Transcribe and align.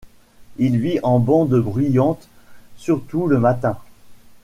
Il 0.57 0.79
vit 0.79 0.99
en 1.03 1.19
bandes 1.19 1.59
bruyantes 1.61 2.27
surtout 2.75 3.27
le 3.27 3.37
matin. 3.39 3.77